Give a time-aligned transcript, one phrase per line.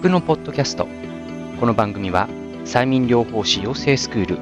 [0.00, 0.88] ヒプノポッドキャスト。
[1.60, 2.26] この番組は
[2.64, 4.38] 催眠療法士養成スクール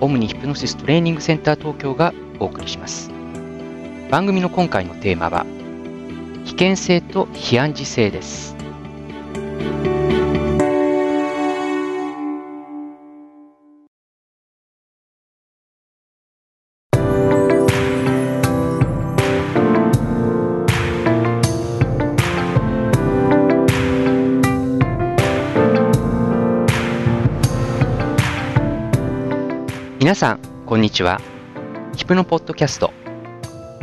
[0.00, 3.08] オムニヒプノシストレーニングセンター東京がお送りします。
[4.10, 5.46] 番組の今回のテーマは
[6.44, 8.55] 危険性と非暗示性です。
[30.06, 31.20] 皆さんこんにちは。
[31.96, 32.92] ヒプノポッドキャスト。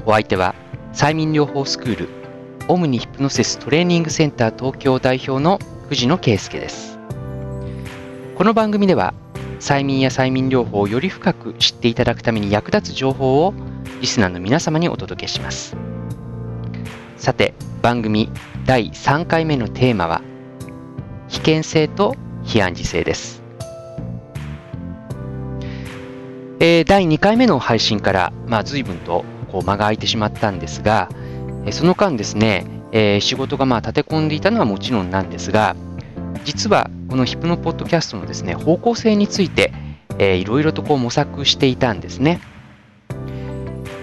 [0.06, 0.56] お相手は
[0.94, 2.10] 催眠療法スクール
[2.70, 6.98] オムニヒプノシストレーニングセンター東京代表の藤野圭介です。
[8.36, 9.14] この番組では
[9.60, 13.54] 催眠や催眠療法をより深く知っていただくために役立つ情報を
[14.00, 15.76] リスナーの皆様にお届けします。
[17.18, 18.30] さて番組
[18.66, 20.22] 第3回目のテーマは
[21.28, 23.43] 危険性と非暗示性です。
[26.60, 31.10] えー第2回目の配信から、まあ、随分とこう間が空いてしまったんですが、
[31.66, 35.76] えその間ですね、えー仕事がまあ立て込んでいたのはもちろんなんですが、
[36.46, 39.74] 実はこのヒプノポッドキャストのですね、方向性について、
[40.18, 42.40] えーいろいろとこう模索していたんですね。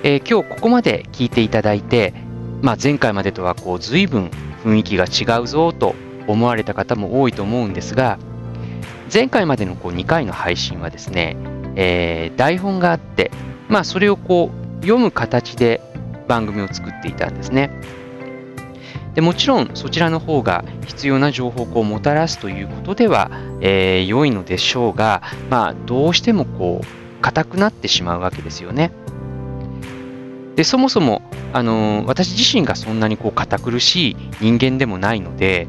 [0.02, 2.14] えー今日ここまで聞いていただいて、
[2.62, 4.30] まあ、前回までとはこう随分
[4.64, 5.94] 雰囲気が違うぞと
[6.26, 8.18] 思われた方も多いと思うんですが、
[9.12, 11.36] 前回までのこう2回の配信はですね、
[11.76, 13.30] えー台本があって、
[13.68, 15.80] まあ、それをこう読む形で
[16.28, 17.70] 番組を作っていたんですね。
[19.14, 23.30] でもちろんそちらの方が必要な情報をもたらすということでは、
[23.60, 28.92] えー良いのでしょうが、まあ、どうしてもこう硬くなってしまうわけですよね。
[30.56, 31.22] でそもそも、
[31.52, 35.66] あのー私自身がそんなにこう堅苦しい人間でもないので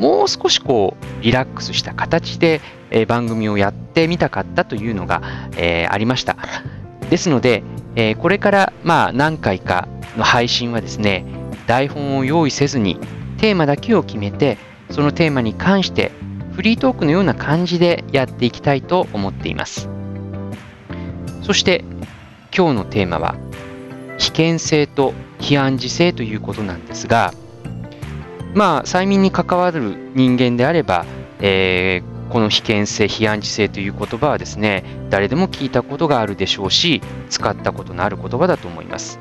[0.00, 5.22] もう少しこうリラックスした形で、え番組をやってみたかったというのが、
[5.56, 6.38] えありました。
[7.10, 7.62] ですので、
[7.96, 11.26] えこれからまあ何回かの配信はですね、
[11.66, 12.98] 台本を用意せずに
[13.36, 14.56] テーマだけを決めて、
[14.90, 16.12] そのテーマに関して
[16.54, 19.88] フリートークのような感じでやっていきたいと思っています。
[21.42, 21.84] そして
[22.56, 23.36] 今日のテーマは
[24.18, 27.34] 危険性と非暗示性ということなんですが、
[28.54, 31.04] まあ催眠に関わる人間であれば、
[31.40, 39.18] えーこの危険性、非暗示性という言葉はですね、誰でも聞いたことがあるでしょうし、使ったことのある言葉だと思います。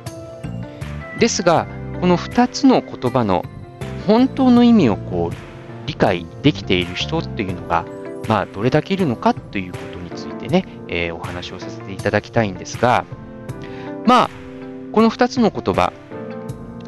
[1.19, 1.66] ですが、
[2.00, 3.44] この2つの言葉の
[4.06, 7.84] 本当の意味をこう理解できている人っていうのが、
[8.28, 13.06] まあ、どれだけいるのかということについてね、えーお話をさせていただきたいんですが、
[14.06, 14.29] まあ、
[14.91, 15.94] この2つの言葉、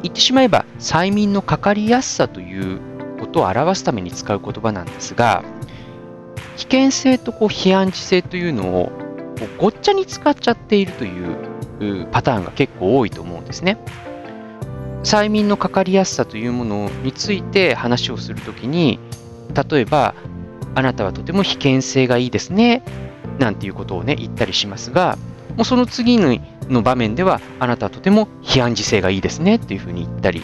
[0.02, 2.80] 言ってしまえば催眠のかかりやすさという
[3.20, 5.44] ことを表すために使う言葉なんですが、
[6.56, 8.92] 危険性とこう非暗示性というのを
[9.58, 13.78] ごっちゃに使っちゃっているというパターンが結構多いと思うんですね。
[15.02, 19.00] 催眠のかかりやすさというものについて話をするときに、
[19.70, 20.14] 例えば、
[20.74, 22.82] あなたはとても危険性がいいですね、
[23.38, 25.18] なんていうことをね、言ったりしますが、
[25.56, 26.32] もうその次の
[26.72, 30.42] の場面では、あなたはとても非暗示性がいいですねっていうふうに言ったり、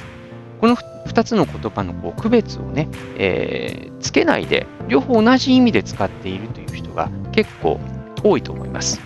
[0.61, 7.81] この2つの言葉のこう区別をね、えーつけないで、両方同じ意味で使っているという人が結構
[8.23, 9.01] 多いと思います。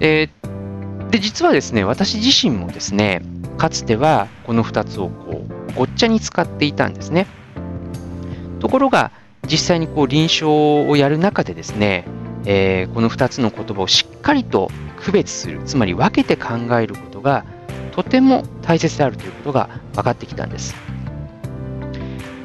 [0.00, 3.22] えーで、実はですね、私自身もですね、
[3.56, 7.26] かつてはこの2つをこうごっちゃに使っていたんですね。
[8.60, 9.10] ところが、
[9.46, 10.48] 実際にこう臨床
[10.90, 12.04] をやる中でですね、
[12.44, 14.70] えーこの2つの言葉をしっかりと
[15.04, 17.44] 区別する、つまり分けて考えることが
[17.92, 20.74] とても大切であるということが分かってきたんです。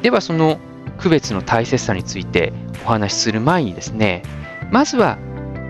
[0.01, 0.59] では、その
[0.97, 2.51] 区別の大切さについて
[2.85, 4.23] お話しする前にですね、
[4.71, 5.17] まずは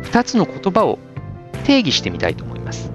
[0.04, 0.98] 2つの言葉を
[1.64, 2.92] 定義してみたいと思います。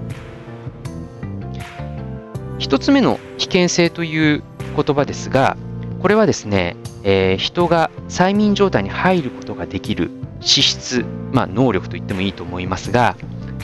[2.59, 4.43] 1つ目の危険性という
[4.75, 5.55] 言葉ですが、
[6.01, 10.11] これはですね、えー人が催眠状態に入ることができる
[10.41, 13.15] 資質、まあ、能力と言ってもいいと思いますが、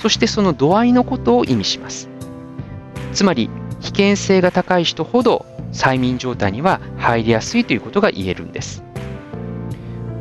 [0.01, 2.09] そしてその度合いのことを意味します。
[3.13, 3.49] つまり、
[3.81, 8.83] 危険性が高い人ほど催眠状態には入りやすいということが言えるんです。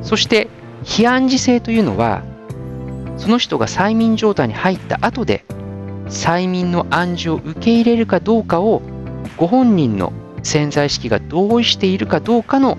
[0.03, 0.49] そして、
[0.83, 2.23] 非暗示性というのは、
[3.17, 5.45] その人が催眠状態に入った後で、
[6.09, 8.83] 催眠の暗示を受け入れるかどうかを
[9.39, 10.13] ご本人の
[10.43, 12.77] 潜在意識が同意しているかどうかの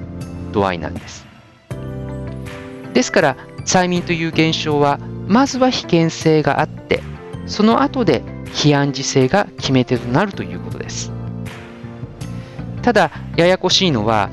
[0.52, 1.26] 度合いなんです。
[2.94, 7.02] ですから催眠という現象はまずは被験性があって
[7.46, 8.24] その後で
[8.54, 11.12] 非暗示性が決め手となるということです。
[12.82, 14.30] ただややこしいのは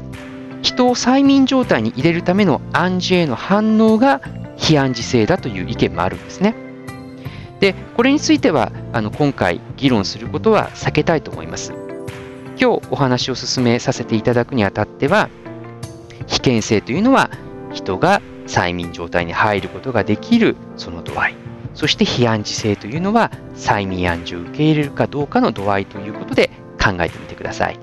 [0.62, 4.20] 人を催眠状態に入れるための暗示への反応が
[4.56, 6.54] 非暗示性だという意見もあるんですね。
[7.60, 11.72] で、これについてはあの今回議論することは避けたいと思います。
[12.60, 15.30] 今日お話を進めさせていただくにあたっては、
[16.26, 17.30] 被験性というのは
[17.72, 21.34] 人が催眠状態に入ることができるその度合い、
[21.74, 26.50] そして非暗示性というのは催眠暗示を受け入れるかどうかの度合いということで
[26.82, 27.78] 考えてみてください。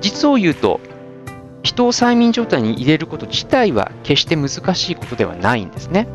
[0.00, 0.80] 実を言うと、
[1.62, 6.08] 人を催眠状態に入れること自体は決して難しいことではないんですね。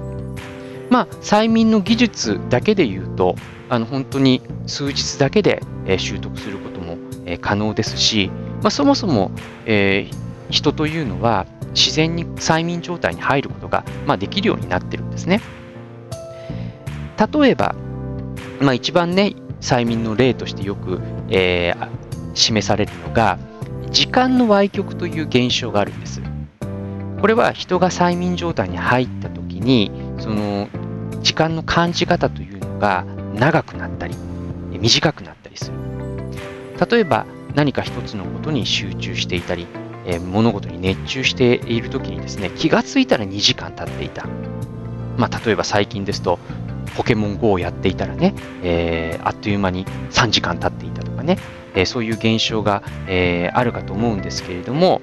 [0.90, 3.36] まあ、催眠の技術だけで言うと、
[3.70, 8.30] あの本当に数日だけで、え習得することも、え可能ですし、
[8.62, 9.32] まあ、そもそも、
[9.66, 15.42] えー、人というのは自然に催眠状態に入ることが、まあ、できるようになってるんですね。
[17.18, 17.76] 例えば、
[18.62, 21.90] まあ、一番ね、催眠の例としてよく、えー、
[22.36, 23.38] 示されるのが、
[23.92, 26.22] 時間の歪曲という現象があるんです。
[27.20, 30.68] これは人が催眠状態に入った時に、その
[31.22, 34.16] 時間の感じ方というのが長くなったり
[34.72, 35.78] 短くなったりする
[36.90, 39.66] 例えば何か一つのことに集中していたり、
[40.08, 44.26] え物事に熱中している時にですね気がついたら2時間経っていた、
[45.18, 46.40] まあ、例えば最近ですと
[46.96, 48.34] ポケモン GO をやっていたらね、
[48.64, 51.38] えー、あっという間に3時間経っていたとかね、
[51.76, 55.02] えー、そういう現象が、えー、あるかと思うんですけれども、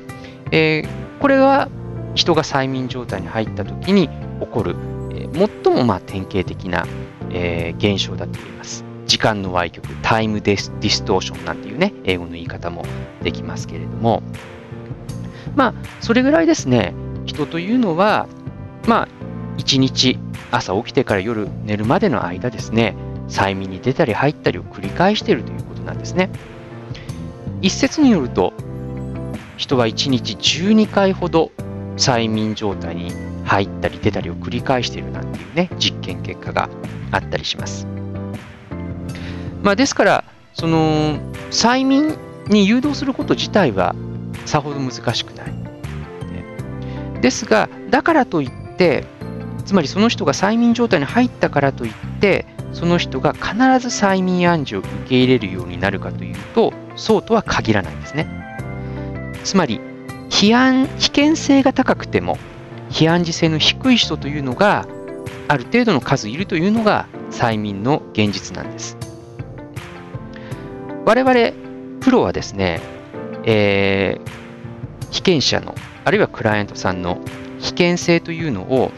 [0.50, 0.82] え
[1.20, 1.68] これは
[2.14, 4.08] 人が催眠状態に入った時に
[4.40, 4.76] 起こる
[5.14, 6.86] え最もま典型的な、
[7.30, 8.84] え、現象だと言います。
[9.06, 10.56] 時間の歪曲、タイムディ
[10.88, 12.84] ストーションなんていうね、英語の言い方も
[13.22, 14.22] できますけれども、
[15.56, 16.94] まあ、それぐらいですね、
[17.26, 18.26] 人というのは、
[18.86, 19.08] まあ、
[19.56, 20.18] 一日、
[20.50, 22.96] 朝起きてから夜寝るまでの間ですね、
[23.28, 26.30] 催眠に出たり入ったりを繰り返しているということなんですね。
[27.62, 28.52] 一説によると、
[29.56, 31.52] 人は1日12回ほど
[31.96, 33.12] 催眠状態に
[33.44, 36.68] 入ったり出たりを繰り返しているなんていうね、実験結果が
[37.10, 37.86] あったりします。
[39.62, 41.18] まあ、ですから、その
[41.50, 42.16] 催眠
[42.48, 43.94] に誘導すること自体は
[44.46, 45.46] さほど難しくない。
[45.52, 49.04] ね、ですが、だからといって、
[49.64, 58.28] つまりその人が催眠状態に入ったからといって、その人が必ず催眠暗示を受け入れるようになるかというと、そうとは限らないんですね。
[59.44, 59.80] つまり、
[60.28, 62.38] 非安危険性が高くても、
[62.90, 64.86] 非暗示性の低い人というのが
[65.48, 68.96] ある程度の数いるというのが催眠の現実なんです。
[71.04, 71.34] 我々
[72.00, 72.80] プロはですね、
[73.46, 75.74] えー、被験者の
[76.04, 77.18] あるいはクライアントさんの
[77.60, 78.90] 危険性というのを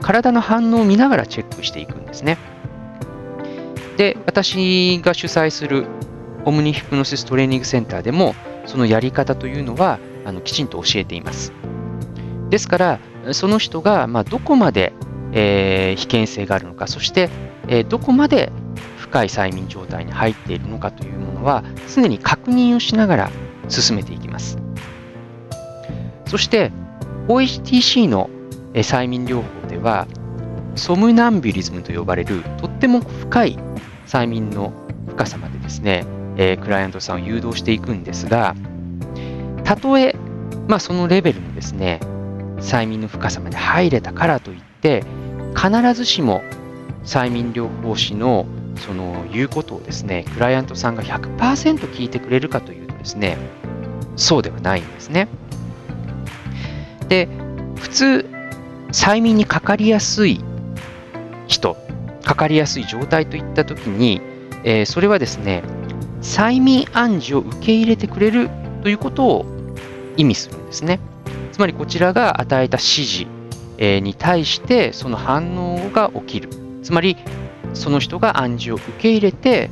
[0.00, 2.38] 体の反応を見ながらチェックしていくんですね。
[3.96, 5.86] で、私が主催する
[6.44, 8.34] オムニヒプノシストレーニングセンターでも
[8.66, 11.52] そのやり方というのはあのきちんと教えています。
[12.50, 13.00] ですから、
[13.32, 14.92] その人が、まあ、どこまで、
[15.32, 17.30] えー、危険性があるのか、そして、
[17.68, 18.52] えー、どこまで
[18.98, 23.30] 深い催眠状態に入っているのかというものは、常に確認をしながら
[23.68, 24.58] 進めていきます。
[26.26, 26.72] そして、
[27.28, 28.30] OHTC の
[28.72, 30.06] 催眠療法では、
[30.74, 33.58] ソムナンビュリズムと呼ばれるとっても深い
[34.06, 34.72] 催眠の
[35.08, 36.04] 深さまでですね、
[36.36, 38.54] えー、クライアントさんを誘導していくんですが、
[39.62, 40.16] たとえ、
[40.66, 42.00] まあ、そのレベルのですね、
[42.58, 45.04] 催眠の深さまで入れたからといって
[45.54, 46.42] 必ずしも
[47.04, 53.36] 催眠療法士のその言うことをですねクライアントさんが100%聞いてくれるかというですね
[54.16, 55.28] そうではないんですね。
[57.08, 57.28] で
[57.76, 58.30] 普通
[58.92, 60.40] 催眠にかかりやすい
[61.46, 61.76] 人
[62.24, 64.20] かかりやすい状態といった時に、
[64.64, 65.62] えー、それはですね
[66.22, 68.48] 催眠暗示を受け入れてくれる
[68.82, 69.46] ということを
[70.16, 71.00] 意味するんですね。
[71.52, 73.26] つまりこちらが与えた指示
[73.78, 76.48] に対してその反応が起きる。
[76.82, 77.16] つまり
[77.74, 79.70] その人が暗示を受け入れて、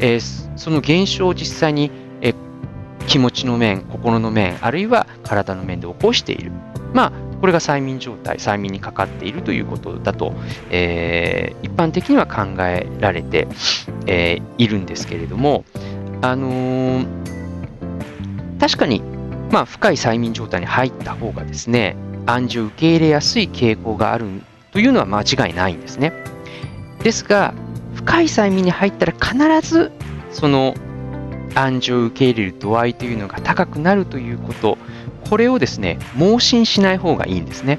[0.00, 1.90] えその現象を実際に、
[3.08, 6.52] 気持ちの面、心の面、あるいは体の面で起こしている。
[6.92, 10.34] まあ、これが催眠状態、催眠にかかっているということだと、
[10.70, 13.48] えー、一般的には考えられて、
[14.06, 15.64] えー、いるんですけれども、
[16.22, 17.06] あのー、
[18.60, 19.02] 確かに
[19.50, 21.96] まあ、深い催眠状態に入った方がですね、
[22.26, 24.26] 暗示を受け入れやすい傾向がある
[24.72, 26.12] というのは間違いないんですね。
[27.02, 27.54] ですが、
[27.94, 29.90] 深い催眠に入ったら必ず
[30.30, 30.74] その
[31.54, 34.78] 暗示を受け入れる度合いというのが高くなるということ
[35.28, 37.78] これをですね盲信しない方がいいんですね。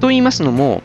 [0.00, 0.82] と言いますのも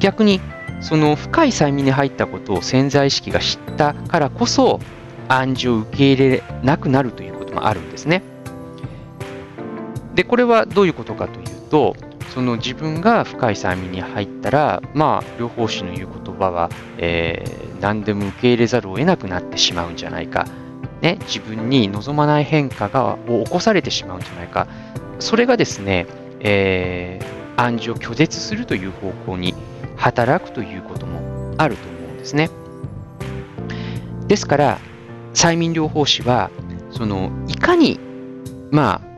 [0.00, 0.40] 逆に
[0.80, 4.80] その深い催眠に入ったことを潜在意識が知ったからこそ
[5.28, 8.22] 暗示を受け入れなくなるということもあるんですね。
[10.14, 11.96] でこれはどういうことかというと
[12.34, 20.46] その自分が深い催眠に入ったらまあ療法士の言う言葉は、えー、何でも受け入れざるを得なくなってしまうんじゃないか、
[21.00, 24.66] ね、自分に望まない変化がを起こされてしまうんじゃないか
[25.18, 26.06] それがですね、
[26.40, 29.54] えー、暗示を拒絶するという方向に
[29.96, 32.50] 働くということもあると思うんですね。
[34.28, 34.78] ですから、
[35.34, 36.50] 催眠療法士は、
[36.90, 37.98] そのいかに、
[38.70, 39.08] まあ、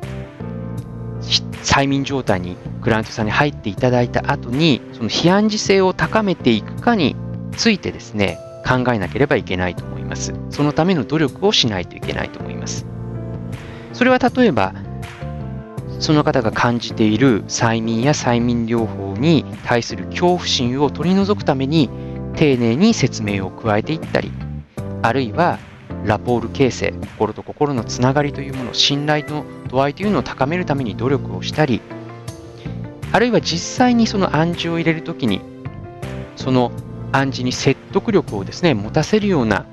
[1.62, 7.14] 催眠状態にクライアントさんに入っていただいた後に、その非暗示性を高めていくかに
[7.56, 10.34] ついてですね、考えなければいけないと思います。
[10.50, 12.86] そのための努力をしないといけないと思います。
[13.92, 14.74] それは例えば、
[16.00, 21.90] その方が感じている催眠や催眠療法に対する恐怖心を取り除くために
[22.36, 24.32] 丁寧に説明を加えていったり
[25.02, 25.58] あるいは
[26.06, 31.82] ラポール形成心と心のつながりというもの信頼の度合いというのを高めるために努力をしたり
[33.12, 35.42] あるいは実際にその暗示を入れるときに
[36.36, 36.72] その
[37.12, 39.66] 暗示に説得力をですね持たせるような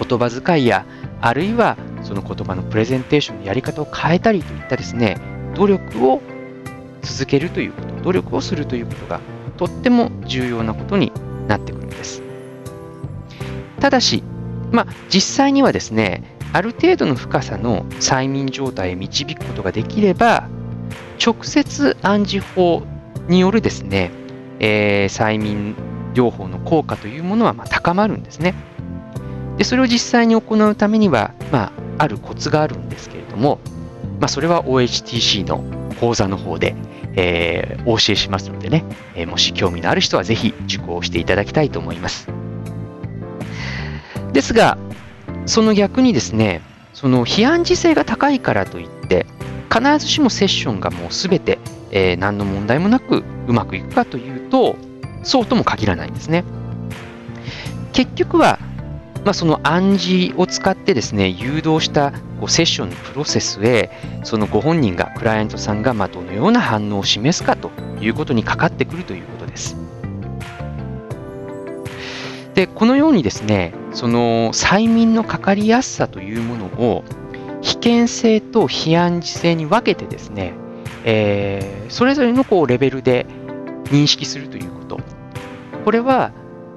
[0.00, 0.86] 言葉遣いや
[1.20, 5.18] あるいはその言葉のプレゼンテーションのやり方を変えたりといったですね
[5.54, 6.22] 努力を
[7.02, 9.20] 続けるということ努力をするということが
[9.56, 11.12] とっても重要なことに
[11.48, 12.22] なってくるんです。
[13.80, 14.22] ただし、
[14.70, 20.48] まあ、実際にはですねある程度の深さの催眠状態へ導くことができれば
[21.24, 22.82] 直接暗示法
[23.28, 24.10] によるですね、
[24.60, 25.74] えー、催眠
[26.14, 28.54] 療法の効果というものはま高まるんですね
[29.58, 33.58] でそれを実際に行うためには、まあ、あるコツがあるんですけれども、
[34.20, 35.64] まあ、それは OHTC の
[35.98, 36.76] 講座の方で、
[37.16, 38.84] えー、お教えしますのでね、
[39.16, 42.28] えー、もし興味のある人はぜひ受講していただきたいと思います。
[44.32, 44.78] ですが、
[45.46, 46.62] その逆にですね、
[46.92, 49.26] その非暗示性が高いからといって、
[49.72, 51.58] 必ずしもセッションがもうすべて、
[51.90, 54.76] えー、何の問題もなくうまくいくかというと、
[55.22, 56.44] そうとも限らないんですね。
[57.92, 58.58] 結局は
[59.24, 63.90] まあ、その暗示を使ってですね誘導したこうセッションのプロセスへ
[64.24, 67.70] そのご本人がクライアントさんがまあどのような反応を示すかと
[68.00, 69.76] いうことにかかってくるということです。
[72.54, 77.04] でこのようにですねその催眠のかかりやすさというものを
[77.60, 80.54] 被験性と非暗示性に分けてですね、
[81.04, 83.26] えー、それぞれのこうレベルで
[83.90, 84.77] 認識するという
[85.88, 86.32] これは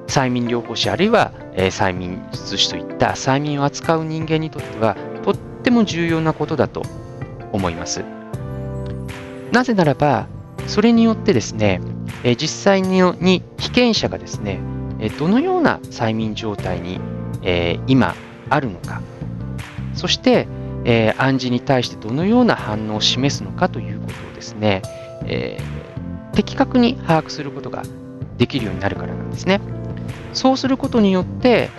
[0.08, 6.82] 催眠療法士あるいは、え、催眠術師といった催眠を扱う人間にとってはとっても重要なことだと
[7.52, 8.06] 思います。
[9.52, 10.28] なぜならば
[10.66, 11.82] それによってですね、
[12.24, 13.02] え、実際に
[13.58, 14.62] 被験者がですね、
[15.02, 17.02] え、どのような催眠状態に、
[17.44, 18.16] え、今
[18.50, 19.02] あるのか
[19.94, 20.48] そして、
[20.86, 24.82] え暗示に対してどのような反応を示すのかということをですね、
[25.26, 25.60] え
[26.32, 27.84] 的確に把握することが
[28.42, 29.62] できるようになるからなんですね。
[30.34, 31.70] そうすることによって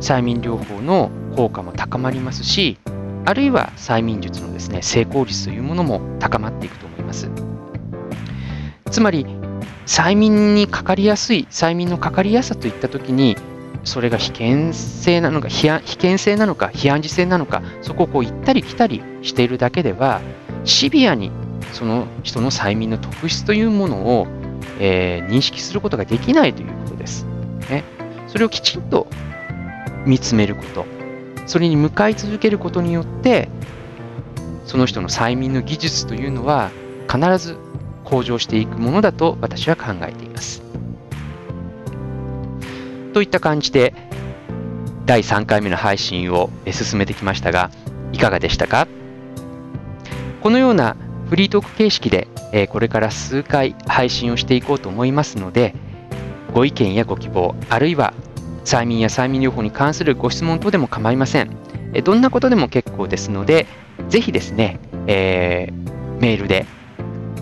[0.00, 2.78] 催眠療法の効果も高まりますし
[3.24, 7.30] あるいは催眠術のですね成功率というものも高まっていくと思います
[8.90, 9.26] つまり
[9.86, 13.36] 催眠にかかりやすい催眠のかかりやすさといったときに
[13.84, 20.22] それが被験性なのか被験性なのか非暗示性なのかそこをこう行ったり来たりしているだけでは
[20.64, 21.30] シビアに
[21.72, 24.26] その人の催眠の特質というものを、
[24.78, 27.26] えー、認識することができないということです。
[27.70, 27.84] ね。
[28.28, 29.06] それをきちんと
[30.06, 30.86] 見つめること、
[31.46, 33.48] それに向かい続けることによって、
[34.66, 36.70] その人の催眠の技術というのは
[37.10, 37.56] 必ず
[38.04, 40.62] 向上していくものだと私は考えています。
[43.12, 43.94] といった感じで
[45.06, 47.70] 第3回目の配信を進めてきましたが
[48.12, 48.88] いかがでしたか？
[50.42, 50.96] このような
[51.28, 55.74] フリートーク形式でえこれから数回配信をしていこうと思いますので
[56.54, 58.14] ご意見やご希望、あるいは
[58.64, 61.50] 催眠や催眠療法に関するご質問等でも構いません。
[61.92, 63.66] えどんなことでも結構ですので、
[64.08, 64.78] ぜひですね、
[65.08, 66.64] えー、メールで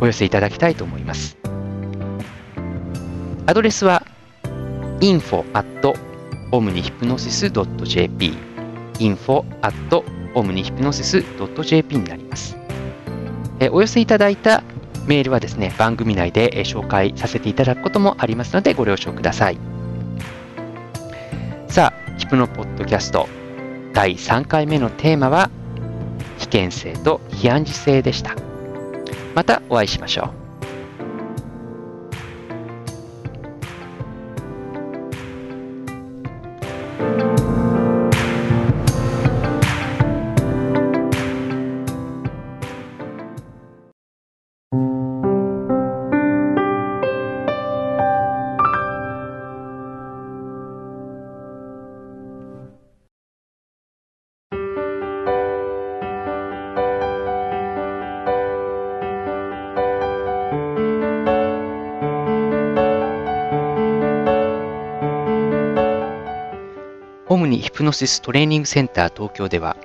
[0.01, 1.37] お寄せいただきたいと思います。
[3.47, 4.03] アドレスは
[5.01, 5.95] info at
[6.51, 8.35] omnihypnosis.jp
[8.99, 9.75] info at
[10.35, 12.62] omnihypnosis.jp になります。
[13.63, 14.65] えお寄せいただいた
[15.07, 19.59] メールはですね番組内で紹介させていただくこともありますのでご了承ください。
[21.69, 23.29] さあヒプノポッドキャスト
[23.93, 25.51] 第3回目のテーマは
[26.39, 28.35] 危険性と非暗示性でした。
[29.35, 30.42] またお会いしましょう。
[67.83, 69.77] オムニヒプノシストレーニングセンター東京では、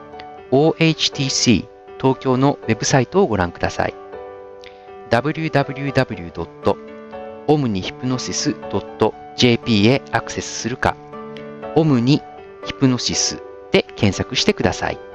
[0.52, 1.68] OHTC
[2.00, 3.94] 東京のウェブサイトをご覧ください。
[5.10, 6.87] www.
[7.50, 8.54] オムニヒプノシス
[9.36, 10.96] .jp へアクセスするか、
[11.76, 12.20] オムニ
[12.66, 15.07] ヒプノシスで検索してください。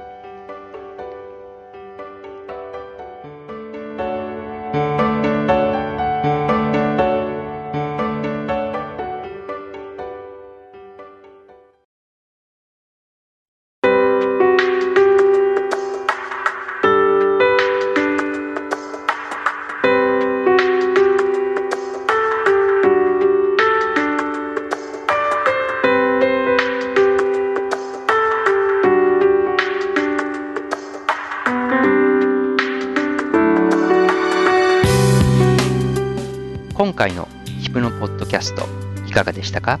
[38.44, 38.68] スト
[39.08, 39.80] いかがでしたか？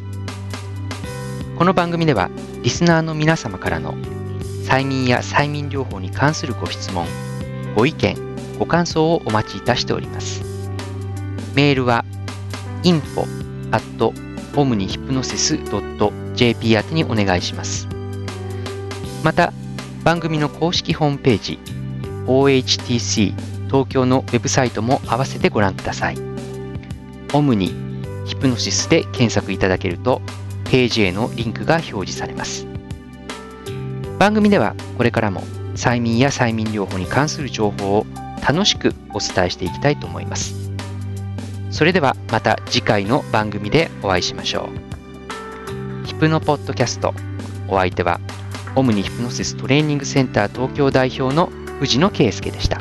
[1.56, 2.30] この番組では
[2.62, 3.94] リスナーの皆様からの
[4.64, 7.06] 催眠や催眠療法に関するご質問、
[7.76, 8.16] ご意見、
[8.58, 10.42] ご感想をお待ちいたしております。
[11.54, 12.04] メールは
[12.82, 13.24] info
[13.70, 13.82] at
[14.54, 17.86] omnihypnosis.jp 宛にお願いします。
[19.22, 19.52] また、
[20.02, 21.60] 番組の公式ホームページ
[22.26, 23.34] OHTC
[23.66, 26.16] 東京のウェブサイトも合わせてご覧ください。
[27.32, 27.83] オムニ
[28.24, 30.22] ヒプノシスで検索いただけると
[30.64, 32.66] ページへのリンクが表示されます。
[34.18, 35.42] 番組ではこれからも
[35.74, 38.06] 催眠や催眠療法に関する情報を
[38.46, 40.70] 楽しくお伝えしていきたいと思います。
[41.70, 46.06] それではまた次回の番組でお会いしましょう。
[46.06, 47.12] ヒプノポッドキャスト。
[47.68, 48.20] お相手は
[48.76, 51.46] オムニヒプノシストレーニングセンター東京代表の
[51.80, 52.78] 藤野圭介でした。